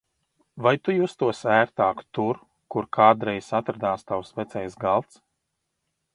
[0.67, 2.39] Vai tu justos ērtāk tur,
[2.77, 5.23] kur kādreiz atradās tavs vecais galds?